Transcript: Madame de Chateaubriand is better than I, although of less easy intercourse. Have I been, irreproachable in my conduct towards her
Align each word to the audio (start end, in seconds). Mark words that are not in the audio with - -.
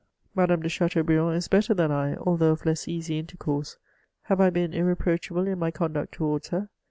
Madame 0.33 0.63
de 0.63 0.67
Chateaubriand 0.67 1.35
is 1.37 1.47
better 1.47 1.75
than 1.75 1.91
I, 1.91 2.15
although 2.15 2.53
of 2.53 2.65
less 2.65 2.87
easy 2.87 3.19
intercourse. 3.19 3.77
Have 4.23 4.41
I 4.41 4.49
been, 4.49 4.73
irreproachable 4.73 5.45
in 5.45 5.59
my 5.59 5.69
conduct 5.69 6.13
towards 6.15 6.47
her 6.47 6.69